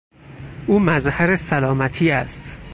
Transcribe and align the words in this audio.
او 0.67 0.79
مظهر 0.79 1.35
سلامتی 1.35 2.11
است. 2.11 2.57